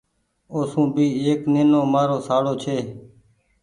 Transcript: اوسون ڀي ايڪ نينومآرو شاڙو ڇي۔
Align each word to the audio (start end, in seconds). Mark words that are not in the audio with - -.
اوسون 0.53 0.85
ڀي 0.95 1.05
ايڪ 1.21 1.41
نينومآرو 1.53 2.17
شاڙو 2.27 2.53
ڇي۔ 2.63 2.77